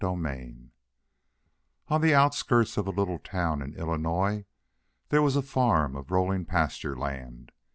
[0.03, 0.71] EPILOGUE
[1.89, 4.45] On the outskirts of a little town in Illinois
[5.09, 7.51] there was a farm of rolling pasture land.